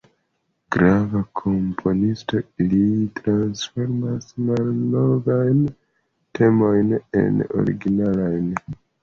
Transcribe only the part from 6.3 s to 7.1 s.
temojn